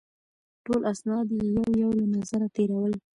ټول 0.65 0.81
اسناد 0.91 1.27
یې 1.37 1.41
یو 1.57 1.63
یو 1.81 1.89
له 1.99 2.05
نظره 2.15 2.47
تېرول. 2.55 2.93